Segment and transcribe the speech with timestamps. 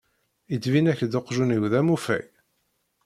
[0.51, 2.25] Yettbin-ak-d uqjun-iw d amufay?